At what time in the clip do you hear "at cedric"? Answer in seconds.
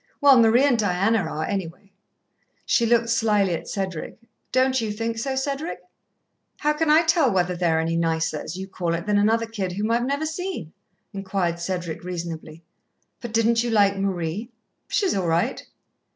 3.53-4.17